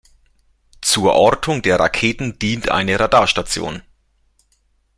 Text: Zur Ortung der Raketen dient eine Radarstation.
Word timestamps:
Zur 0.81 1.13
Ortung 1.13 1.61
der 1.61 1.79
Raketen 1.79 2.39
dient 2.39 2.69
eine 2.69 2.99
Radarstation. 2.99 3.83